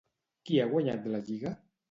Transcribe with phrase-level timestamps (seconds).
[0.49, 1.55] Qui ha guanyat la lliga?